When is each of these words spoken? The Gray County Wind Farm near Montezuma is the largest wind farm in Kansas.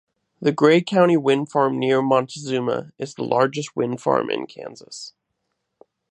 The 0.41 0.51
Gray 0.51 0.81
County 0.81 1.15
Wind 1.15 1.51
Farm 1.51 1.77
near 1.77 2.01
Montezuma 2.01 2.89
is 2.97 3.13
the 3.13 3.23
largest 3.23 3.75
wind 3.75 4.01
farm 4.01 4.31
in 4.31 4.47
Kansas. 4.47 5.13